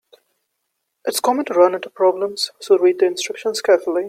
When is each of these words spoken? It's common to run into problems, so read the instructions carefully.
It's 1.05 1.19
common 1.19 1.45
to 1.45 1.53
run 1.53 1.75
into 1.75 1.91
problems, 1.91 2.49
so 2.59 2.75
read 2.75 2.97
the 2.97 3.05
instructions 3.05 3.61
carefully. 3.61 3.99